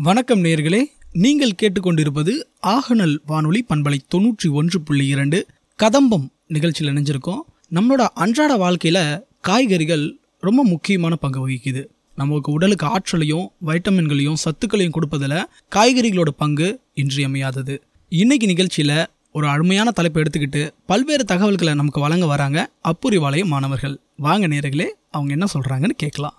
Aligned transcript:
வணக்கம் 0.00 0.44
நேர்களே 0.44 0.84
நீங்கள் 1.12 1.52
கேட்டுக்கொண்டிருப்பது 1.62 2.42
ஆகநல் 2.66 3.18
வானொலி 3.26 3.64
பண்பலை 3.68 3.98
தொண்ணூற்றி 4.14 4.50
ஒன்று 4.50 4.80
புள்ளி 4.80 5.06
இரண்டு. 5.06 5.46
கதம்பம் 5.76 6.30
நிகழ்ச்சியில் 6.46 6.94
இணைஞ்சிருக்கோம். 6.94 7.40
நம்மளோட 7.70 8.06
அன்றாட 8.14 8.56
வாழ்க்கையில் 8.56 9.26
காய்கறிகள் 9.40 10.18
ரொம்ப 10.40 10.64
முக்கியமான 10.64 11.16
பங்கு 11.16 11.48
வகிக்குது. 11.48 11.84
நமக்கு 12.16 12.52
உடலுக்கு 12.52 12.86
ஆற்றலையும் 12.86 13.50
வைட்டமின்களையும் 13.66 14.40
சத்துக்களையும் 14.44 14.92
கொடுப்பதில் 14.92 15.46
காய்கறிகளோட 15.74 16.28
பங்கு 16.28 16.80
இன்றியமையாதது. 16.94 17.82
இன்னைக்கு 18.08 18.46
நிகழ்ச்சியில் 18.46 19.06
ஒரு 19.32 19.48
அருமையான 19.48 19.90
தலைப்பை 19.90 20.22
எடுத்துக்கிட்டு 20.22 20.70
பல்வேறு 20.86 21.24
தகவல்களை 21.24 21.74
நமக்கு 21.74 22.00
வழங்க 22.00 22.26
வராங்க 22.26 22.70
அப்புரிவாளைய 22.84 23.44
மாணவர்கள். 23.44 24.00
வாங்க 24.16 24.48
நேர்களே 24.48 24.86
அவங்க 25.10 25.32
என்ன 25.32 25.46
சொல்கிறாங்கன்னு 25.54 25.96
கேட்கலாம். 25.96 26.38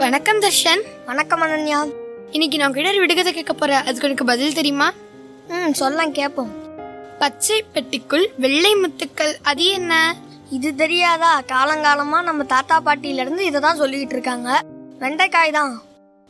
வணக்கம் 0.00 0.40
தர்ஷன். 0.40 0.80
வணக்கம் 1.06 1.42
அனன்யா. 1.42 1.92
இன்னைக்கு 2.30 2.58
நான் 2.58 2.72
கிட்ட 2.72 2.98
விடுகதை 2.98 3.32
கேட்க 3.32 3.52
போறேன். 3.52 3.84
அதுக்கு 3.84 4.06
எனக்கு 4.06 4.24
பதில் 4.24 4.54
தெரியுமா? 4.54 4.92
ம் 5.48 5.72
சொல்லலாம் 5.72 6.12
கேட்போம் 6.12 6.50
பச்சை 7.18 7.64
பெட்டிக்குள் 7.74 8.26
வெள்ளை 8.36 8.74
முத்துக்கள் 8.74 9.32
அது 9.42 9.64
என்ன? 9.64 10.16
இது 10.50 10.74
தெரியாதா? 10.74 11.42
காலங்காலமா 11.52 12.22
நம்ம 12.22 12.44
தாத்தா 12.44 12.82
பாட்டியில 12.86 13.24
இருந்து 13.24 13.44
இதை 13.44 13.60
தான் 13.60 13.80
சொல்லிக்கிட்டு 13.80 14.16
இருக்காங்க. 14.18 14.60
வெண்டைக்காய் 14.98 15.50
தான். 15.50 15.82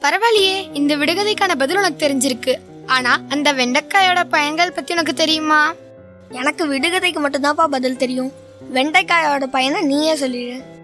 பரவாயில்லையே 0.02 0.74
இந்த 0.74 0.96
விடுகதைக்கான 0.96 1.59
பதில் 1.59 1.77
உனக்கு 1.77 2.07
தெரிஞ்சிருக்கு. 2.07 2.55
ஆனா 2.87 3.21
அந்த 3.29 3.52
வெண்டைக்காயோட 3.52 4.24
பயன்கள் 4.24 4.73
பத்தி 4.73 4.93
உனக்கு 4.93 5.15
தெரியுமா? 5.15 5.74
எனக்கு 6.30 6.66
விடுகதைக்கு 6.73 7.23
மட்டும்தான்ப்பா 7.27 7.65
பதில் 7.66 7.96
தெரியும். 7.96 8.33
வெண்டைக்காயோட 8.74 9.46
பயனை 9.46 9.83
நீயே 9.83 10.15
சொல்லிடு. 10.15 10.74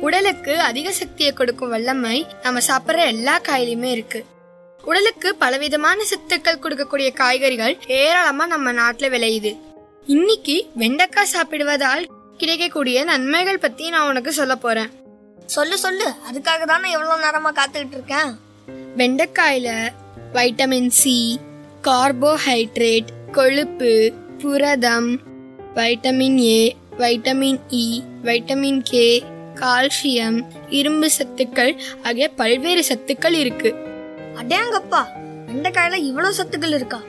உடலுக்கு 0.00 0.60
அதிக 0.60 0.92
சக்தியை 0.92 1.32
கொடுக்கும் 1.32 1.68
வல்லமை 1.68 2.26
நம்ம 2.42 2.60
சாப்பிடுற 2.66 3.06
எல்லா 3.06 3.40
காயிலுமே 3.40 3.82
இருக்கு. 3.82 4.24
உடலுக்கு 4.84 5.34
பலவிதமான 5.34 6.02
சத்துக்கள் 6.02 6.62
கொடுக்கக்கூடிய 6.62 7.12
காய்கறிகள் 7.12 7.78
ஏராளமா 7.86 8.46
நம்ம 8.46 8.72
நாட்டுல 8.72 9.10
விளையுது. 9.14 9.56
இன்னைக்கு 10.06 10.70
வெண்டைக்காய் 10.74 11.26
சாப்பிடுவதால் 11.26 12.08
கிடைக்கக்கூடிய 12.38 13.04
நன்மைகள் 13.04 13.58
பத்தி 13.58 13.88
நான் 13.88 14.08
உனக்கு 14.08 14.32
சொல்ல 14.32 14.56
போறேன். 14.56 14.90
சொல்லு 15.46 15.78
சொல்லு. 15.78 16.12
அதுக்காக 16.32 16.64
தானே 16.66 16.90
எவ்வளவு 16.90 17.22
நேரமா 17.22 17.52
காத்துக்கிட்டு 17.52 17.92
இருக்கேன். 17.92 18.38
வெண்டைக்காயில 18.96 19.88
வைட்டமின் 20.32 20.88
சி 20.88 21.40
கார்போஹைட்ரேட் 21.82 23.06
கொழுப்பு 23.32 24.12
புரதம் 24.38 25.20
vitamin 25.74 26.38
A 26.38 26.76
vitamin 26.98 27.60
E 27.68 28.00
vitamin 28.24 28.80
K 28.82 29.24
calcium 29.60 30.42
இரும்பு 30.68 31.10
சத்துக்கள் 31.18 31.76
ஆகிய 32.02 32.28
பல்வேறு 32.28 32.84
சத்துக்கள் 32.88 33.32
இருக்கு. 33.32 33.74
அடேங்கப்பா 34.34 35.04
வெண்டைக்காயில 35.48 35.94
இவ்வளவு 35.94 36.34
சத்துக்கள் 36.34 36.74
இருக்கா? 36.74 37.02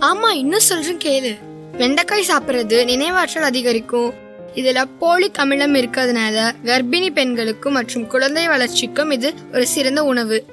ஆமா 0.00 0.30
இன்னும் 0.30 0.60
சொல்றேன் 0.60 0.96
கேளு. 0.96 1.38
வெண்டைக்காய் 1.76 2.28
சாப்பிடுறது 2.28 2.84
நினைவாற்றல் 2.84 3.48
அதிகரிக்கும். 3.50 4.12
இதுல 4.54 4.84
போலிக் 5.00 5.38
அமிலம் 5.38 5.74
இருக்கிறதுனால 5.74 6.52
கர்ப்பிணி 6.64 7.10
பெண்களுக்கும் 7.10 7.72
மற்றும் 7.72 8.06
குழந்தை 8.06 8.48
வளர்ச்சிக்கும் 8.48 9.10
இது 9.10 9.34
ஒரு 9.52 9.66
சிறந்த 9.66 10.04
உணவு. 10.04 10.44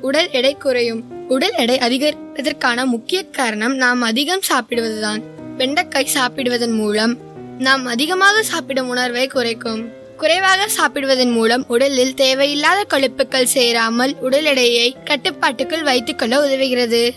உடல் 0.00 0.30
எடை 0.30 0.56
குறையும். 0.56 1.28
உடல் 1.28 1.52
எடை 1.52 1.78
அதிகரிப்பதற்கான 1.78 2.84
முக்கிய 2.84 3.24
காரணம் 3.24 3.76
நாம் 3.76 4.00
அதிகம் 4.00 4.40
சாப்பிடுவதுதான். 4.48 5.22
வெண்டைக்காய் 5.56 6.08
சாப்பிடுவதன் 6.14 6.74
மூலம் 6.74 7.16
நாம் 7.58 7.86
அதிகமாக 7.86 8.42
சாப்பிடும் 8.42 8.88
உணர்வை 8.88 9.26
குறைக்கும். 9.26 9.95
குறைவாக 10.16 10.68
சாப்பிடுவதன் 10.78 11.32
மூலம் 11.32 11.64
உடலில் 11.68 12.14
தேவையில்லாத 12.14 12.84
கொழுப்புகள் 12.90 13.50
சேராமல் 13.54 14.14
உடல் 14.20 14.44
எடையை 14.44 14.96
கட்டுப்பாட்டுக்குள் 15.04 15.82
வைத்துக் 15.82 16.18
கொள்ள 16.18 16.38
உதவுகிறது. 16.46 17.10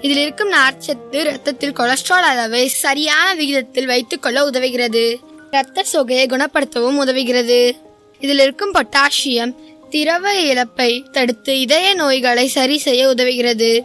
இதில் 0.00 0.16
இருக்கும் 0.16 0.52
நார்ச்சத்து 0.52 1.22
ரத்தத்தில் 1.22 1.72
கொலஸ்ட்ரால் 1.72 2.28
அளவை 2.32 2.68
சரியான 2.68 3.34
விகிதத்தில் 3.34 3.86
வைத்துக் 3.86 4.22
கொள்ள 4.22 4.50
உதவுகிறது. 4.50 5.16
இரத்த 5.50 5.84
சோகையை 5.92 6.26
குணப்படுத்தவும் 6.26 7.00
உதவுகிறது. 7.04 7.72
இதில் 8.20 8.38
இருக்கும் 8.38 8.74
பொட்டாசியம் 8.74 9.54
திரவ 9.90 10.34
இழப்பை 10.40 11.04
தடுத்து 11.12 11.60
இதய 11.60 11.94
நோய்களை 11.94 12.46
சரி 12.46 12.78
செய்ய 12.78 13.08
உதவுகிறது. 13.08 13.84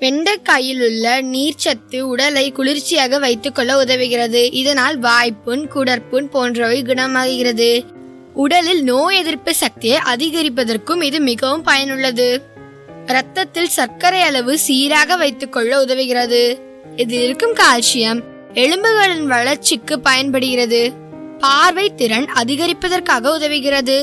வெண்டைக்காயில் 0.00 0.82
உள்ள 0.82 1.22
நீர்ச்சத்து 1.22 2.00
உடலை 2.00 2.52
குளிர்ச்சியாக 2.52 3.18
வைத்துக் 3.18 3.54
கொள்ள 3.54 3.84
உதவுகிறது. 3.84 4.52
இதனால் 4.52 4.98
வாய்ப்புண் 4.98 5.68
குடற்புண் 5.68 6.28
போன்றவை 6.28 6.82
குணமாகிறது 6.82 7.98
உடலில் 8.42 8.82
நோய் 8.82 9.16
எதிர்ப்பு 9.16 9.54
சக்தியை 9.54 9.98
அதிகரிப்பதற்கும் 10.04 11.02
இது 11.02 11.18
மிகவும் 11.20 11.62
பயனுள்ளது. 11.62 12.28
ரத்தத்தில் 13.06 13.68
சர்க்கரை 13.68 14.20
அளவு 14.22 14.58
சீராக 14.58 15.16
வைத்துக் 15.16 15.52
கொள்ள 15.52 15.84
உதவுகிறது. 15.84 16.42
இதில் 16.96 17.22
இருக்கும் 17.22 17.54
கால்சியம் 17.54 18.20
எலும்புகளின் 18.54 19.26
வளர்ச்சிக்கு 19.26 20.00
பயன்படுகிறது. 20.00 20.92
பார்வை 21.38 21.94
திறன் 21.94 22.28
அதிகரிப்பதற்காக 22.34 23.30
உதவுகிறது. 23.38 23.98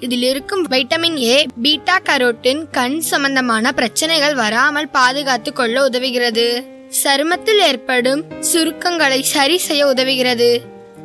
இதில் 0.00 0.22
இருக்கும் 0.22 0.64
வைட்டமின் 0.70 1.16
ஏ 1.16 1.46
பீட்டா 1.62 1.98
கரோட்டின் 1.98 2.62
கண் 2.70 3.00
சம்பந்தமான 3.00 3.72
பிரச்சனைகள் 3.72 4.34
வராமல் 4.34 4.88
பாதுகாத்து 4.88 5.52
கொள்ள 5.52 5.88
உதவுகிறது. 5.88 6.48
சருமத்தில் 7.04 7.62
ஏற்படும் 7.70 8.24
சுருக்கங்களை 8.52 9.20
சரி 9.34 9.58
செய்ய 9.58 9.86
உதவுகிறது. 9.86 10.50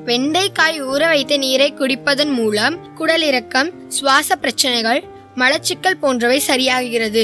வெண்டைக்காய் 0.05 0.83
ஊற 0.83 1.07
வைத்த 1.07 1.37
நீரை 1.37 1.73
குடிப்பதன் 1.73 2.31
மூலம் 2.31 2.75
குடலிறக்கம் 2.99 3.69
சுவாச 3.87 4.35
பிரச்சனைகள் 4.35 5.03
மலச்சிக்கல் 5.35 5.97
போன்றவை 5.99 6.41
சரியாகிறது. 6.47 7.23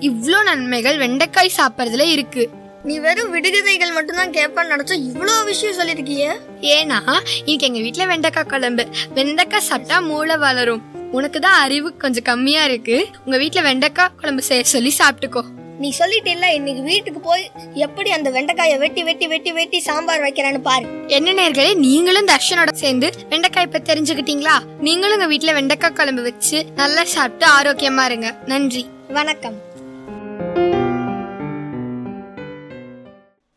இவ்ளோ 0.00 0.42
நன்மைகள் 0.42 0.98
வெண்டைக்காய் 0.98 1.56
சாப்பிடுறதுல 1.56 2.00
இருக்கு. 2.00 2.48
நீ 2.84 2.98
வெறும் 2.98 3.30
விடுகதைகள் 3.30 3.92
மட்டும்தான் 3.92 4.32
கேட்பேன்னு 4.32 4.72
நினைச்சா 4.74 4.92
இவ்வளவு 4.92 5.44
விஷயம் 5.44 5.78
சொல்லிருக்கியே 5.78 6.30
ஏன்னா 6.60 7.00
இன்னைக்கு 7.38 7.66
எங்க 7.66 7.80
வீட்ல 7.80 8.06
வெண்டைக்காய் 8.06 8.50
குழம்பு. 8.50 8.86
வெண்டைக்காய் 9.14 9.68
சாப்பிட்டா 9.70 10.00
மூளை 10.00 10.36
வளரும். 10.36 10.82
உனக்கு 11.12 11.40
தான் 11.40 11.60
அறிவு 11.60 11.96
கொஞ்சம் 11.96 12.22
கம்மியா 12.22 12.64
இருக்கு. 12.64 13.06
உங்க 13.24 13.38
வீட்ல 13.38 13.62
வெண்டைக்காய் 13.62 14.14
குழம்பு 14.20 14.42
செய்ய 14.42 14.64
சொல்லி 14.64 14.92
சாப்பிட்டுக்கோ. 14.98 15.44
நீ 15.82 15.94
சொல்லிட்டில்ல 15.98 16.52
இன்னைக்கு 16.52 16.82
வீட்டுக்கு 16.82 17.20
போய் 17.20 17.50
எப்படி 17.74 18.10
அந்த 18.10 18.30
வெண்டைக்காயை 18.30 18.78
வெட்டி 18.78 19.02
வெட்டி 19.02 19.26
வெட்டி 19.26 19.52
வெட்டி 19.52 19.80
சாம்பார் 19.80 20.20
வைக்கிறேன்னு 20.20 20.58
பாரு. 20.58 21.04
என்ன 21.06 21.32
நேர்களே 21.32 21.74
நீங்களும் 21.74 22.26
தர்ஷனோட 22.26 22.72
சேர்ந்து 22.72 23.12
வெண்டைக்காய் 23.28 23.62
இப்ப 23.62 23.78
தெரிஞ்சுக்கிட்டீங்களா? 23.78 24.62
நீங்களும் 24.78 25.14
உங்க 25.14 25.26
வீட்ல 25.26 25.52
வெண்டைக்காய் 25.52 25.92
குழம்பு 25.92 26.22
வச்சு 26.22 26.64
நல்லா 26.64 27.04
சாப்பிட்டு 27.04 27.46
ஆரோக்கியமா 27.60 28.04
இருங்க. 28.04 28.38
நன்றி. 28.46 28.86
வணக்கம். 29.08 29.60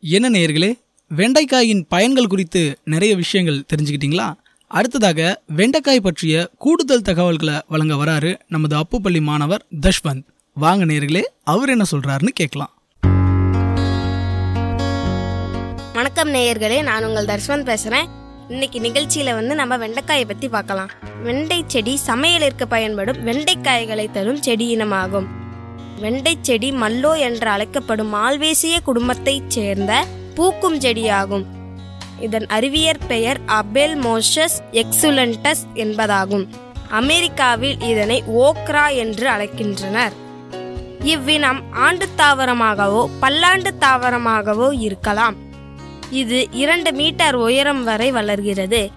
என்ன 0.02 0.30
நேயர்களே 0.30 0.80
வெண்டைக்காயின் 1.16 1.84
பயன்கள் 1.90 2.28
குறித்து 2.28 2.78
நிறைய 2.84 3.16
விஷயங்கள் 3.16 3.64
தெரிஞ்சுக்கிட்டீங்களா? 3.76 4.34
அடுத்ததாக 4.68 5.42
வெண்டைக்காய் 5.56 6.00
பற்றிய 6.00 6.50
கூடுதல் 6.58 7.02
தகவல்களை 7.02 7.54
வழங்க 7.68 7.96
வராரு 7.96 8.40
நமது 8.48 8.78
அப்புப்பள்ளி 8.78 9.22
மாணவர் 9.22 9.66
தஷ்வந்த். 9.82 10.34
வாங்க 10.58 10.86
நேர்களே 10.86 11.22
அவர் 11.44 11.70
என்ன 11.70 11.84
சொல்றாருன்னு 11.92 12.30
கேட்கலாம். 12.34 12.74
வணக்கம் 15.94 16.34
நேயர்களே 16.34 16.84
நான் 16.84 17.06
உங்கள் 17.06 17.26
தர்ஷ்வந்த் 17.26 17.64
பேசுகிறேன் 17.64 18.08
இன்னைக்கு 18.50 18.80
நிகழ்ச்சியில் 18.80 19.34
வந்து 19.34 19.56
நம்ம 19.56 19.78
வெண்டைக்காயை 19.78 20.26
பற்றி 20.26 20.50
பார்க்கலாம். 20.50 20.90
வெண்டை 21.26 21.62
செடி 21.68 22.00
சமையலிற்கு 22.08 22.66
பயன்படும் 22.70 23.28
வெண்டைக்காய்களை 23.28 24.12
தரும் 24.12 24.42
செடி 24.42 24.78
இனமாகும். 24.78 25.26
வெண்டை 26.02 26.34
செடி 26.42 26.72
மல்லோ 26.72 27.20
என்று 27.20 27.48
அழைக்கப்படும் 27.48 28.14
மால்வேசிய 28.14 28.80
குடும்பத்தைச் 28.84 29.50
சேர்ந்த 29.50 30.06
பூக்கும் 30.36 30.80
செடியாகும். 30.80 31.46
இதன் 32.20 32.46
அறிவியற் 32.48 33.08
பெயர் 33.08 33.40
அபெல் 33.46 34.00
மோஷஸ் 34.00 34.58
எக்ஸுலண்டஸ் 34.72 35.66
என்பதாகும். 35.74 36.48
அமெரிக்காவில் 36.90 37.82
இதனை 37.82 38.24
ஓக்ரா 38.28 38.96
என்று 38.96 39.30
அழைக்கின்றனர். 39.30 40.12
இவ்வினம் 41.06 41.60
ஆண்டு 41.72 42.06
தாவரமாகவோ 42.18 43.10
பல்லாண்டு 43.20 43.74
தாவரமாகவோ 43.80 44.68
இருக்கலாம். 44.80 45.36
இது 46.12 46.48
இரண்டு 46.52 46.92
மீட்டர் 46.92 47.36
உயரம் 47.36 47.84
வரை 47.84 48.12
வளர்கிறது. 48.12 48.90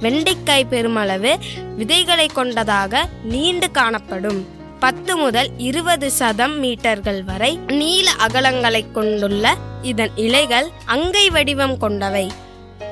வெண்டைக்காய் 0.00 0.64
பெருமளவு 0.64 1.38
விதைகளை 1.76 2.26
கொண்டதாக 2.26 3.08
நீண்டு 3.22 3.70
காணப்படும். 3.70 4.40
பத்து 4.80 5.16
முதல் 5.16 5.50
இருபது 5.58 6.10
சதம் 6.10 6.58
மீட்டர்கள் 6.58 7.24
வரை 7.24 7.58
நீல 7.66 8.10
அகலங்களை 8.26 8.92
கொண்டுள்ள 8.92 9.54
இதன் 9.82 10.10
இலைகள் 10.14 10.68
அங்கை 10.84 11.30
வடிவம் 11.30 11.76
கொண்டவை. 11.76 12.32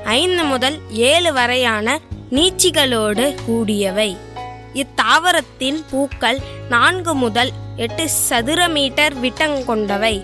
ஐந்து 0.05 0.45
முதல் 0.45 0.79
ஏழு 0.91 1.33
வரையான 1.33 1.99
நீச்சிகளோடு 2.31 3.35
கூடியவை. 3.47 4.17
இத்தாவரத்தின் 4.75 5.81
பூக்கள் 5.91 6.39
நான்கு 6.69 7.15
முதல் 7.15 7.53
எட்டு 7.85 8.05
சதுர 8.09 8.61
மீட்டர் 8.69 9.15
விட்டம் 9.23 9.65
கொண்டவை. 9.69 10.15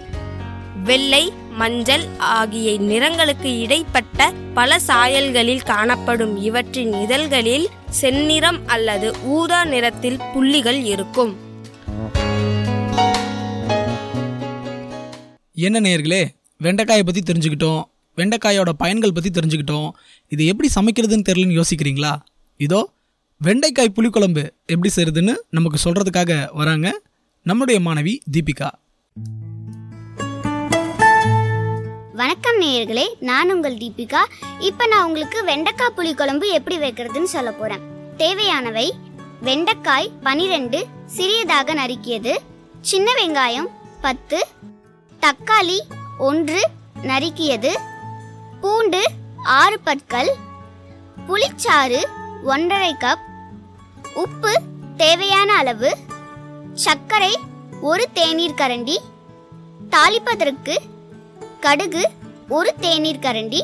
வெள்ளை 0.88 1.20
மஞ்சள் 1.60 2.04
ஆகிய 2.18 2.72
நிறங்களுக்கு 2.90 3.50
இடைப்பட்ட 3.62 4.26
பல 4.58 4.78
சாயல்களில் 4.88 5.62
காணப்படும் 5.70 6.34
இவற்றின் 6.48 6.92
இதழ்களில் 7.04 7.66
செந்நிறம் 8.00 8.58
அல்லது 8.66 9.08
ஊதா 9.36 9.60
நிறத்தில் 9.64 10.18
புள்ளிகள் 10.32 10.80
இருக்கும். 10.92 11.32
என்ன 15.66 15.80
நேர்களே 15.80 16.22
வெண்டைக்காயை 16.60 17.04
பற்றி 17.04 17.22
தெரிஞ்சுக்கிட்டோம். 17.22 17.82
வெண்டைக்காயோட 18.18 18.70
பயன்கள் 18.82 19.16
பற்றி 19.18 19.30
தெரிஞ்சுக்கிட்டோம். 19.30 19.88
இது 20.28 20.44
எப்படி 20.46 20.70
சமைக்கிறதுன்னு 20.76 21.28
தெரியலன்னு 21.30 21.60
யோசிக்கிறீங்களா? 21.62 22.14
இதோ 22.56 22.82
வெண்டைக்காய் 23.40 23.96
புளிக்குழம்பு 23.96 24.46
எப்படி 24.74 24.92
செய்கிறதுன்னு 24.96 25.36
நமக்கு 25.50 25.78
சொல்கிறதுக்காக 25.84 26.32
வராங்க. 26.52 26.88
நம்முடைய 27.48 27.80
மாணவி 27.80 28.18
தீபிகா. 28.32 28.68
வணக்கம் 32.12 32.60
நேயர்களே 32.60 33.04
நான் 33.20 33.52
உங்கள் 33.52 33.74
தீபிகா. 33.74 34.24
இப்போ 34.58 34.86
நான் 34.86 35.04
உங்களுக்கு 35.04 35.44
வெண்டைக்காய் 35.44 35.92
புளிக்குழம்பு 35.96 36.52
எப்படி 36.52 36.78
வைக்கிறதுன்னு 36.78 37.22
சொல்ல 37.22 37.52
போறேன். 37.52 37.80
தேவையானவை 38.16 38.92
வெண்டைக்காய் 39.42 40.10
பனிரெண்டு 40.22 40.86
சிறியதாக 41.06 41.74
நறுக்கியது 41.74 42.36
சின்ன 42.80 43.12
வெங்காயம் 43.12 43.68
பத்து 44.00 44.46
தக்காளி 45.20 45.78
ஒன்று 46.18 46.70
நறுக்கியது 47.02 47.74
பூண்டு 48.60 49.04
ஆறு 49.42 49.80
பற்கள் 49.80 50.36
புளிச்சாறு 51.28 52.02
ஒன்றரை 52.42 52.94
கப் 52.94 53.24
உப்பு 54.14 54.60
தேவையான 54.96 55.52
அளவு 55.54 55.96
சர்க்கரை 56.76 57.32
ஒரு 57.82 58.04
தேநீர் 58.14 58.58
கரண்டி 58.58 58.96
தாளிப்பதற்கு 59.90 60.74
கடுகு 61.60 62.02
ஒரு 62.48 62.70
தேநீர் 62.80 63.22
கரண்டி 63.22 63.60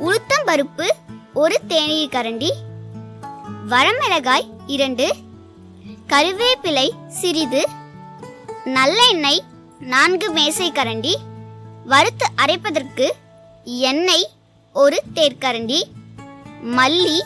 உளுத்தம் 0.00 0.46
பருப்பு 0.46 0.86
ஒரு 1.34 1.56
தேநீர் 1.68 2.12
கரண்டி 2.12 2.50
வரமிளகாய் 3.68 4.48
இரண்டு 4.66 5.06
கருவேப்பிலை 6.08 6.86
சிறிது 7.18 7.62
நல்லெண்ணெய் 8.68 9.42
நான்கு 9.88 10.28
மேசை 10.32 10.68
கரண்டி 10.72 11.14
வறுத்து 11.86 12.26
அரைப்பதற்கு 12.42 13.06
எண்ணெய் 13.88 14.26
ஒரு 14.74 14.98
தேர்க்கரண்டி 15.14 15.80
மல்லி 16.76 17.18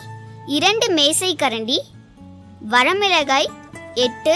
இரண்டு 0.49 0.87
மேசை 0.93 1.31
கரண்டி 1.35 1.77
வரமிளகாய் 2.69 3.49
எட்டு 4.03 4.33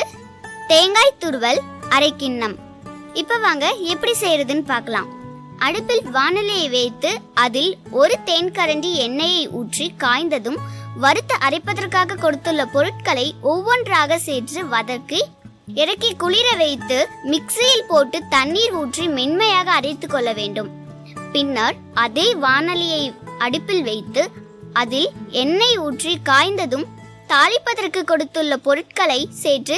தேங்காய் 0.70 1.20
துருவல் 1.20 1.60
அரை 1.96 2.10
கிண்ணம். 2.22 2.56
இப்போ 3.20 3.36
வாங்க 3.44 3.66
எப்படி 3.92 4.14
செய்யறதுன்னு 4.22 4.66
பார்க்கலாம். 4.72 5.08
அடுப்பில் 5.66 6.04
வானிலையை 6.16 6.66
வைத்து 6.74 7.12
அதில் 7.44 7.72
ஒரு 8.02 8.16
தேன்கரண்டி 8.30 8.92
எண்ணெயை 9.06 9.44
ஊற்றி 9.60 9.88
காய்ந்ததும் 10.04 10.60
வறுத்து 11.04 11.36
அரைப்பதற்காக 11.48 12.20
கொடுத்துள்ள 12.24 12.62
பொருட்களை 12.76 13.26
ஒவ்வொன்றாக 13.52 14.20
சேர்த்து 14.28 14.62
வதக்கி 14.74 15.22
இறக்கி 15.82 16.12
குளிர 16.24 16.48
வைத்து 16.64 16.98
மிக்சியில் 17.32 17.88
போட்டு 17.92 18.20
தண்ணீர் 18.36 18.76
ஊற்றி 18.82 19.08
மென்மையாக 19.18 19.72
அரைத்து 19.80 20.08
கொள்ள 20.08 20.30
வேண்டும். 20.42 20.70
பின்னர் 21.34 21.78
அதே 22.06 22.28
வானலியை 22.46 23.04
அடுப்பில் 23.46 23.84
வைத்து 23.92 24.24
அதில் 24.82 25.10
எண்ணெய் 25.44 25.80
ஊற்றி 25.88 26.14
காய்ந்ததும் 26.30 26.90
தாளிப்பதற்கு 27.32 28.02
கொடுத்துள்ள 28.12 28.56
பொருட்களை 28.68 29.22
சேர்த்து 29.44 29.78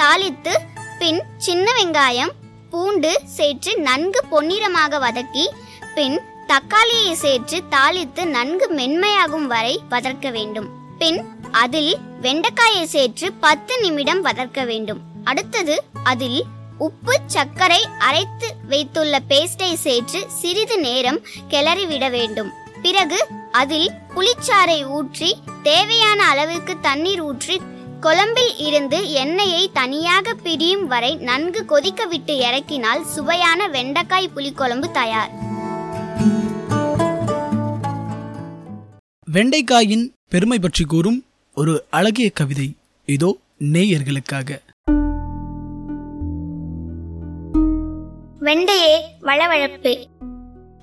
தாளித்து 0.00 0.52
பின் 1.00 1.18
சின்ன 1.46 1.66
வெங்காயம் 1.78 2.30
பூண்டு 2.72 3.10
சேர்த்து 3.36 3.70
நன்கு 3.88 4.20
பொன்னிறமாக 4.30 4.98
வதக்கி 5.04 5.44
பின் 5.96 6.16
தக்காளியை 6.50 7.12
சேர்த்து 7.22 7.56
தாளித்து 7.74 8.22
நன்கு 8.36 8.66
மென்மையாகும் 8.78 9.46
வரை 9.52 9.74
வதற்க 9.92 10.30
வேண்டும். 10.36 10.68
பின் 11.00 11.18
அதில் 11.62 11.92
வெண்டைக்காயை 12.24 12.84
சேர்த்து 12.94 13.26
பத்து 13.44 13.74
நிமிடம் 13.80 14.22
வதற்க 14.24 14.64
வேண்டும். 14.70 15.00
அடுத்தது 15.24 15.76
அதில் 16.12 16.40
உப்பு 16.86 17.14
சர்க்கரை 17.34 17.80
அரைத்து 17.98 18.48
வைத்துள்ள 18.72 19.20
பேஸ்டை 19.32 19.72
சேர்த்து 19.86 20.20
சிறிது 20.40 20.78
நேரம் 20.86 21.20
கிளறிவிட 21.52 22.04
வேண்டும். 22.16 22.50
பிறகு 22.84 23.18
அதில் 23.62 23.88
புளிச்சாறை 24.14 24.78
ஊற்றி 24.98 25.30
தேவையான 25.62 26.20
அளவுக்கு 26.32 26.74
தண்ணீர் 26.88 27.22
ஊற்றி 27.28 27.56
குழம்பில் 28.00 28.56
இருந்து 28.56 29.12
எண்ணெயை 29.12 29.70
தனியாக 29.72 30.34
பிரியும் 30.34 30.86
வரை 30.86 31.16
நன்கு 31.16 31.64
கொதிக்க 31.64 32.06
விட்டு 32.06 32.36
இறக்கினால் 32.36 33.04
சுவையான 33.04 33.68
வெண்டைக்காய் 33.68 34.30
புளிக்குழம்பு 34.36 34.90
தயார். 34.90 35.30
வெண்டைக்காயின் 39.32 40.06
பெருமை 40.28 40.58
பற்றி 40.58 40.84
கூறும் 40.84 41.24
ஒரு 41.54 41.84
அழகிய 41.90 42.30
கவிதை. 42.30 42.74
இதோ 43.06 43.36
நேயர்களுக்காக. 43.58 44.58
வெண்டையே 48.40 48.94
வளவழப்பு 49.22 50.04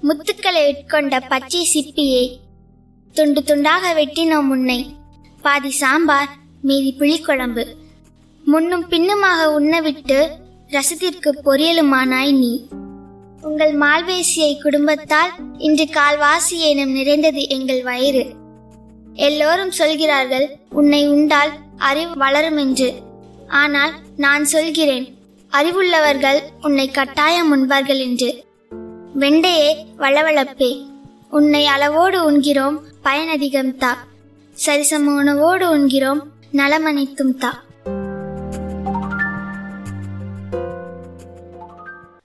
முத்துக்களை 0.01 0.73
உட்கொண்ட 0.73 1.27
பச்சை 1.27 1.67
சிப்பியே. 1.73 2.23
துண்டு 3.13 3.43
துண்டாக 3.43 3.93
வெட்டினோம் 3.93 4.47
முன்னை 4.51 4.95
பாதி 5.41 5.69
சாம்பார் 5.69 6.45
மீதி 6.61 6.95
புளிக்குழம்பு. 6.99 7.65
முன்னும் 8.45 8.87
பின்னுமாக 8.87 9.51
உண்ணவிட்டு 9.51 10.29
ரசத்திற்கு 10.67 11.39
பொரியலுமானாய் 11.45 12.37
நீ. 12.37 12.67
உங்கள் 13.41 13.77
மால்வேசியை 13.77 14.61
குடும்பத்தால் 14.61 15.31
இன்று 15.57 15.83
கால்வாசி 15.83 16.57
எனும் 16.57 16.91
நிறைந்தது 16.91 17.49
எங்கள் 17.49 17.83
வயிறு. 17.83 18.25
எல்லோரும் 19.13 19.71
சொல்கிறார்கள் 19.71 20.57
உன்னை 20.69 21.07
உண்டால் 21.07 21.51
அறிவு 21.77 22.15
வளரும் 22.15 22.57
என்று 22.57 22.93
ஆனால் 23.47 23.93
நான் 24.17 24.45
சொல்கிறேன் 24.45 25.15
அறிவுள்ளவர்கள் 25.51 26.39
உன்னை 26.61 26.91
கட்டாயம் 26.91 27.51
உண்பார்கள் 27.51 27.99
என்று. 27.99 28.43
வெண்டையே 29.19 29.75
வளவளப்பே. 29.97 30.85
உன்னை 31.29 31.65
அளவோடு 31.65 32.23
உண்கிறோம் 32.25 32.81
பயனதிகம்தா 33.03 33.93
சரிசம 34.65 35.07
உணவோடு 35.19 35.63
உண்கிறோம் 35.63 36.35
நலமனைத்தும் 36.53 37.37
தா. 37.37 37.63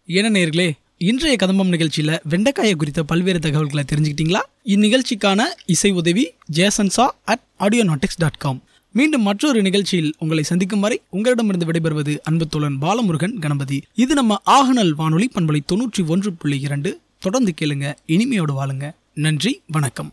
என்ன 0.07 0.39
நேர்களே 0.39 0.73
இன்றைய 0.99 1.37
கதம்பம் 1.37 1.69
நிகழ்ச்சியில் 1.69 2.21
வெண்டைக்காயை 2.31 2.75
குறித்த 2.77 3.03
பல்வேறு 3.03 3.39
தகவல்களை 3.39 3.85
தெரிஞ்சுக்கிட்டீங்களா? 3.93 4.41
இந்நிகழ்ச்சிக்கான 4.65 5.41
இசை 5.67 5.91
உதவி 5.91 6.33
ஜேசன்சா 6.53 7.09
அட் 7.25 7.41
ஆடியோநாட்டிக்ஸ் 7.59 8.19
டாட் 8.19 8.39
காம் 8.39 8.63
மீண்டும் 8.93 9.23
மற்றொரு 9.23 9.63
நிகழ்ச்சியில் 9.63 10.15
உங்களை 10.19 10.43
சந்திக்கும் 10.43 10.81
வரை 10.81 11.01
உங்களிடமிருந்து 11.11 11.67
விடைபெறுவது 11.67 12.19
அன்புத்தோழன் 12.31 12.79
பாலமுருகன் 12.81 13.39
கணபதி. 13.39 13.83
இது 13.95 14.15
நம்ம 14.15 14.41
ஆகநல் 14.45 14.91
வானொலி 14.91 15.31
பண்பலை 15.35 15.61
தொன்னூற்றி 15.73 16.07
ஒன்று 16.07 16.33
புள்ளி 16.33 16.61
இரண்டு. 16.61 17.01
தொடர்ந்து 17.19 17.55
கேளுங்க 17.61 17.95
இனிமையோடு 18.07 18.53
வாழுங்க. 18.63 18.95
நன்றி 19.15 19.63
வணக்கம். 19.67 20.13